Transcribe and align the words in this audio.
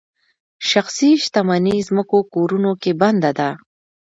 شخصي 0.69 1.09
شتمني 1.23 1.77
ځمکو 1.87 2.19
کورونو 2.33 2.71
کې 2.81 2.91
بنده 3.01 3.31
ده. 3.39 3.49